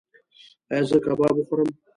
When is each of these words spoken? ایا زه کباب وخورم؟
ایا 0.71 0.81
زه 0.89 0.97
کباب 1.05 1.33
وخورم؟ 1.37 1.69